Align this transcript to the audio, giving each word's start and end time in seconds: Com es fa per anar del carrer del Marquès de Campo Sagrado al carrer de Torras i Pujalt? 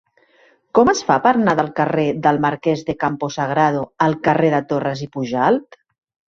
Com 0.77 0.89
es 0.93 1.01
fa 1.09 1.17
per 1.25 1.33
anar 1.39 1.53
del 1.59 1.69
carrer 1.79 2.05
del 2.27 2.39
Marquès 2.45 2.81
de 2.87 2.95
Campo 3.05 3.29
Sagrado 3.37 3.85
al 4.07 4.17
carrer 4.29 4.51
de 4.57 4.63
Torras 4.73 5.05
i 5.09 5.11
Pujalt? 5.19 5.81